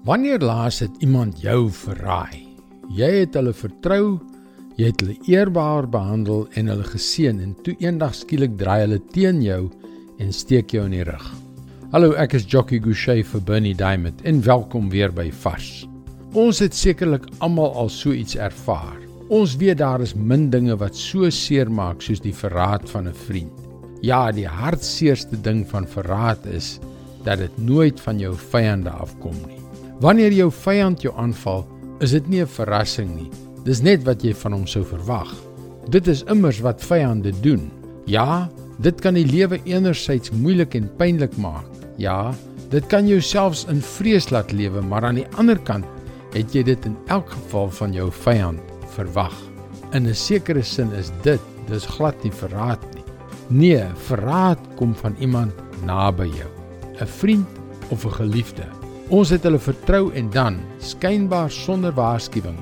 Wanneer 0.00 0.40
laas 0.40 0.78
het 0.80 0.94
iemand 1.04 1.42
jou 1.44 1.68
verraai? 1.76 2.46
Jy 2.96 3.08
het 3.18 3.34
hulle 3.36 3.52
vertrou, 3.52 4.14
jy 4.80 4.86
het 4.88 5.02
hulle 5.04 5.16
eerbaar 5.28 5.84
behandel 5.92 6.46
en 6.56 6.70
hulle 6.72 6.86
geseën 6.88 7.36
en 7.44 7.50
toe 7.66 7.74
eendag 7.84 8.16
skielik 8.16 8.54
draai 8.56 8.86
hulle 8.86 9.00
teen 9.12 9.42
jou 9.44 9.66
en 10.16 10.32
steek 10.32 10.72
jou 10.72 10.86
in 10.88 10.96
die 10.96 11.04
rug. 11.04 11.26
Hallo, 11.92 12.14
ek 12.16 12.38
is 12.40 12.48
Jockey 12.48 12.80
Gouchee 12.80 13.26
vir 13.28 13.44
Bernie 13.44 13.74
Diamond 13.76 14.24
en 14.24 14.40
welkom 14.48 14.88
weer 14.88 15.12
by 15.12 15.28
Vars. 15.42 15.84
Ons 16.32 16.64
het 16.64 16.72
sekerlik 16.72 17.28
almal 17.44 17.76
al 17.76 17.92
so 17.92 18.16
iets 18.16 18.40
ervaar. 18.40 18.96
Ons 19.28 19.58
weet 19.60 19.82
daar 19.84 20.00
is 20.00 20.16
min 20.16 20.48
dinge 20.48 20.80
wat 20.80 20.96
so 20.96 21.28
seer 21.28 21.68
maak 21.68 22.00
soos 22.00 22.24
die 22.24 22.32
verraad 22.32 22.88
van 22.88 23.12
'n 23.12 23.20
vriend. 23.28 23.52
Ja, 24.00 24.32
die 24.32 24.48
hartseerste 24.48 25.36
ding 25.36 25.68
van 25.68 25.84
verraad 25.84 26.46
is 26.46 26.78
dat 27.24 27.38
dit 27.38 27.58
nooit 27.58 28.00
van 28.00 28.18
jou 28.18 28.32
vyande 28.32 28.88
afkom 28.88 29.36
nie. 29.46 29.59
Wanneer 30.00 30.32
jou 30.32 30.48
vyand 30.48 31.02
jou 31.04 31.10
aanval, 31.20 31.66
is 32.00 32.14
dit 32.16 32.28
nie 32.28 32.40
'n 32.40 32.46
verrassing 32.46 33.10
nie. 33.16 33.30
Dis 33.64 33.82
net 33.82 34.04
wat 34.04 34.22
jy 34.24 34.32
van 34.32 34.52
hom 34.52 34.66
sou 34.66 34.82
verwag. 34.82 35.28
Dit 35.90 36.08
is 36.08 36.22
immers 36.22 36.60
wat 36.60 36.80
vyande 36.80 37.32
doen. 37.42 37.70
Ja, 38.06 38.48
dit 38.78 39.00
kan 39.00 39.14
die 39.14 39.26
lewe 39.26 39.60
enerzijds 39.64 40.30
moeilik 40.30 40.74
en 40.74 40.90
pynlik 40.96 41.36
maak. 41.36 41.66
Ja, 41.96 42.34
dit 42.70 42.86
kan 42.86 43.06
jou 43.06 43.20
selfs 43.20 43.66
in 43.68 43.82
vrees 43.82 44.30
laat 44.30 44.52
lewe, 44.52 44.80
maar 44.80 45.04
aan 45.04 45.14
die 45.14 45.28
ander 45.36 45.58
kant 45.58 45.84
het 46.32 46.54
jy 46.54 46.62
dit 46.62 46.84
in 46.86 46.96
elk 47.06 47.30
geval 47.30 47.70
van 47.70 47.92
jou 47.92 48.10
vyand 48.10 48.60
verwag. 48.96 49.36
In 49.92 50.06
'n 50.06 50.14
sekere 50.14 50.62
sin 50.62 50.92
is 50.92 51.12
dit 51.22 51.40
dis 51.68 51.86
glad 51.86 52.24
nie 52.24 52.32
verraad 52.32 52.80
nie. 52.94 53.04
Nee, 53.48 53.84
verraad 53.94 54.58
kom 54.76 54.94
van 54.94 55.14
iemand 55.20 55.52
naby 55.84 56.24
jou, 56.24 56.50
'n 57.00 57.06
vriend 57.06 57.48
of 57.90 58.04
'n 58.04 58.10
geliefde. 58.10 58.79
Ons 59.10 59.32
het 59.34 59.42
hulle 59.42 59.58
vertrou 59.58 60.12
en 60.14 60.28
dan, 60.30 60.60
skynbaar 60.86 61.50
sonder 61.50 61.90
waarskuwing, 61.96 62.54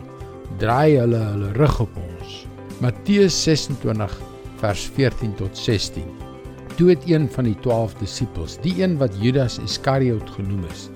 draai 0.57 0.97
hulle 0.97 1.19
hulle 1.21 1.51
rug 1.59 1.75
op 1.85 1.97
ons. 2.01 2.39
Matteus 2.81 3.37
26 3.45 4.15
vers 4.63 4.85
14 4.97 5.35
tot 5.37 5.59
16. 5.61 6.07
Toe 6.79 6.89
het 6.95 7.05
een 7.05 7.27
van 7.35 7.51
die 7.51 7.57
12 7.67 7.99
disippels, 8.01 8.55
die 8.65 8.73
een 8.81 8.97
wat 9.03 9.19
Judas 9.21 9.59
Iskariot 9.61 10.31
genoem 10.39 10.65
is, 10.71 10.87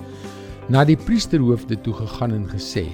na 0.72 0.86
die 0.88 0.96
priesterhoofde 0.96 1.76
toe 1.84 1.92
gegaan 2.00 2.32
en 2.32 2.48
gesê: 2.48 2.86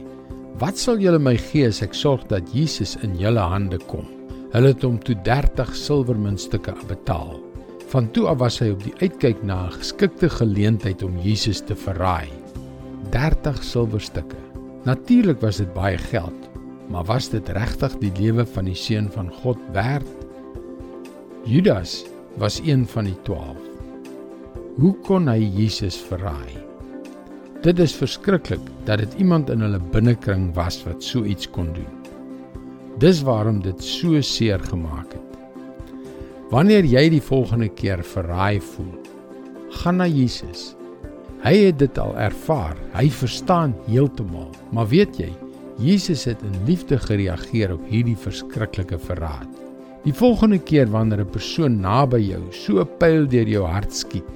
"Wat 0.58 0.82
sal 0.82 0.98
julle 0.98 1.22
my 1.22 1.36
gee 1.36 1.68
as 1.68 1.78
ek 1.82 1.94
sorg 1.94 2.26
dat 2.26 2.50
Jesus 2.50 2.96
in 3.06 3.14
julle 3.14 3.44
hande 3.54 3.78
kom?" 3.86 4.08
Hulle 4.50 4.74
het 4.74 4.82
hom 4.82 4.98
toe 4.98 5.14
30 5.22 5.76
silwermuntstukke 5.76 6.74
betaal. 6.88 7.38
Van 7.94 8.10
toe 8.10 8.26
af 8.26 8.42
was 8.42 8.58
hy 8.58 8.72
op 8.74 8.82
die 8.82 8.96
uitkyk 8.98 9.44
na 9.44 9.68
'n 9.68 9.78
geskikte 9.78 10.28
geleentheid 10.28 11.02
om 11.02 11.22
Jesus 11.22 11.60
te 11.60 11.76
verraai. 11.76 12.37
30 13.10 13.62
silwerstukke. 13.64 14.36
Natuurlik 14.84 15.40
was 15.40 15.58
dit 15.60 15.72
baie 15.74 15.98
geld, 15.98 16.48
maar 16.88 17.04
was 17.08 17.28
dit 17.32 17.48
regtig 17.56 17.96
die 18.02 18.12
lewe 18.18 18.46
van 18.46 18.68
die 18.68 18.76
seun 18.76 19.10
van 19.12 19.32
God 19.42 19.58
werd? 19.72 20.06
Judas 21.48 22.04
was 22.38 22.60
een 22.64 22.86
van 22.86 23.08
die 23.08 23.16
12. 23.22 23.56
Hoe 24.78 24.94
kon 25.06 25.28
hy 25.28 25.40
Jesus 25.42 25.96
verraai? 25.98 26.58
Dit 27.64 27.80
is 27.82 27.96
verskriklik 27.98 28.62
dat 28.86 29.02
dit 29.02 29.14
iemand 29.18 29.50
in 29.50 29.64
hulle 29.64 29.80
binnekring 29.92 30.52
was 30.54 30.78
wat 30.86 31.02
so 31.02 31.24
iets 31.24 31.50
kon 31.50 31.72
doen. 31.74 31.94
Dis 33.02 33.22
waarom 33.26 33.62
dit 33.62 33.82
so 33.82 34.20
seer 34.22 34.62
gemaak 34.70 35.12
het. 35.16 35.24
Wanneer 36.50 36.86
jy 36.86 37.08
die 37.12 37.22
volgende 37.22 37.68
keer 37.68 38.00
verraai 38.06 38.60
voel, 38.62 38.94
gaan 39.82 39.98
na 40.00 40.06
Jesus 40.06 40.77
Hy 41.44 41.54
het 41.68 41.78
dit 41.78 41.98
al 41.98 42.16
ervaar. 42.18 42.76
Hy 42.96 43.06
verstaan 43.10 43.74
heeltemal. 43.86 44.50
Maar 44.74 44.88
weet 44.90 45.20
jy, 45.20 45.30
Jesus 45.78 46.24
het 46.26 46.42
in 46.42 46.56
liefde 46.66 46.98
gereageer 46.98 47.72
op 47.76 47.84
hierdie 47.86 48.18
verskriklike 48.18 48.98
verraad. 48.98 49.48
Die 50.02 50.14
volgende 50.14 50.58
keer 50.58 50.90
wanneer 50.90 51.20
'n 51.22 51.30
persoon 51.30 51.80
naby 51.80 52.18
jou 52.18 52.42
so 52.50 52.80
'n 52.80 52.88
pyl 52.98 53.26
deur 53.26 53.48
jou 53.48 53.64
hart 53.66 53.92
skiet, 53.92 54.34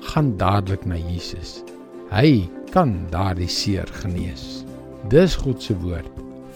gaan 0.00 0.36
dadelik 0.36 0.84
na 0.84 0.96
Jesus. 0.96 1.62
Hy 2.10 2.48
kan 2.72 3.06
daardie 3.10 3.48
seer 3.48 3.86
genees. 4.02 4.64
Dis 5.08 5.36
God 5.36 5.62
se 5.62 5.74
woord 5.74 6.10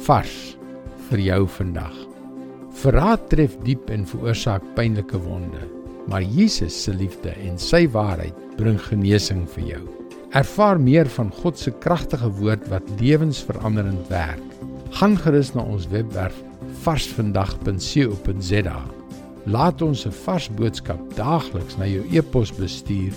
vars 0.06 0.56
vir 1.08 1.18
jou 1.18 1.46
vandag. 1.46 1.96
Verraad 2.70 3.28
tref 3.30 3.56
diep 3.64 3.90
en 3.90 4.04
veroorsaak 4.04 4.62
pynlike 4.74 5.18
wonde, 5.18 5.64
maar 6.06 6.22
Jesus 6.22 6.82
se 6.82 6.92
liefde 6.92 7.30
en 7.30 7.58
sy 7.58 7.88
waarheid 7.88 8.34
bring 8.56 8.80
genesing 8.80 9.48
vir 9.48 9.64
jou. 9.64 9.95
Ervaar 10.30 10.80
meer 10.80 11.06
van 11.06 11.30
God 11.30 11.58
se 11.58 11.70
kragtige 11.70 12.30
woord 12.30 12.68
wat 12.68 12.82
lewensveranderend 13.00 14.08
werk. 14.08 14.42
Gaan 14.90 15.16
gerus 15.18 15.52
na 15.54 15.62
ons 15.62 15.86
webwerf 15.88 16.34
varsvandag.co.za. 16.82 18.80
Laat 19.46 19.82
ons 19.82 20.06
'n 20.06 20.12
vars 20.24 20.50
boodskap 20.50 21.14
daagliks 21.14 21.76
na 21.76 21.86
jou 21.86 22.04
e-pos 22.10 22.52
bestuur 22.52 23.12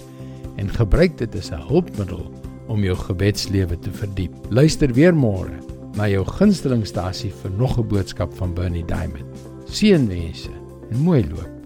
en 0.56 0.70
gebruik 0.70 1.18
dit 1.18 1.36
as 1.36 1.52
'n 1.52 1.62
hulpmiddel 1.68 2.31
om 2.68 2.84
jou 2.84 2.96
gebedslewe 2.96 3.80
te 3.80 3.91
verdiep. 3.91 4.34
Luister 4.50 4.94
weer 4.94 5.14
môre 5.14 5.59
na 5.96 6.08
jou 6.08 6.26
gunstelingstasie 6.26 7.34
vir 7.41 7.52
nog 7.52 7.78
'n 7.80 7.88
boodskap 7.88 8.34
van 8.34 8.53
Bernie 8.53 8.86
Diamond. 8.86 9.26
Seënwense 9.66 10.52
en 10.91 10.97
mooi 10.97 11.26
loop. 11.30 11.59